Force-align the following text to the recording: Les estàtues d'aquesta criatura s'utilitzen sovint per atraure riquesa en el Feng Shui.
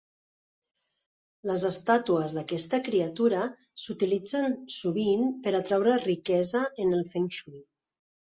Les 1.49 1.65
estàtues 1.69 2.35
d'aquesta 2.37 2.79
criatura 2.87 3.43
s'utilitzen 3.83 4.57
sovint 4.77 5.29
per 5.45 5.55
atraure 5.61 6.01
riquesa 6.07 6.65
en 6.87 6.97
el 7.03 7.07
Feng 7.15 7.31
Shui. 7.39 7.63